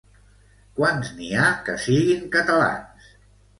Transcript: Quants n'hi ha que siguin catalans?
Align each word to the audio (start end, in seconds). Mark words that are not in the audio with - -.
Quants 0.79 1.11
n'hi 1.19 1.29
ha 1.41 1.51
que 1.69 1.77
siguin 1.85 2.27
catalans? 2.39 3.15